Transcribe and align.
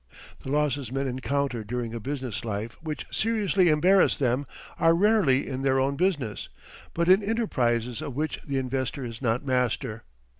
The 0.41 0.49
losses 0.49 0.91
men 0.91 1.05
encounter 1.07 1.63
during 1.63 1.93
a 1.93 1.99
business 1.99 2.43
life 2.43 2.75
which 2.81 3.05
seriously 3.11 3.69
embarrass 3.69 4.17
them 4.17 4.47
are 4.79 4.95
rarely 4.95 5.47
in 5.47 5.61
their 5.61 5.79
own 5.79 5.95
business, 5.95 6.49
but 6.95 7.07
in 7.07 7.21
enterprises 7.21 8.01
of 8.01 8.15
which 8.15 8.41
the 8.41 8.57
investor 8.57 9.05
is 9.05 9.21
not 9.21 9.45
master. 9.45 10.01